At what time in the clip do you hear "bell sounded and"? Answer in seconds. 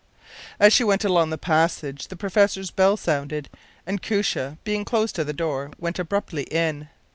2.71-4.01